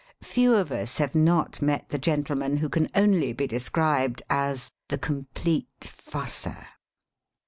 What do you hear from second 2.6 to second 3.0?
can